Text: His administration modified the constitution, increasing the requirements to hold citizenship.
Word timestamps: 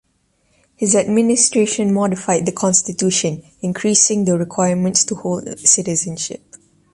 His 0.75 0.95
administration 0.95 1.93
modified 1.93 2.47
the 2.47 2.51
constitution, 2.51 3.43
increasing 3.61 4.25
the 4.25 4.35
requirements 4.35 5.03
to 5.03 5.13
hold 5.13 5.59
citizenship. 5.59 6.55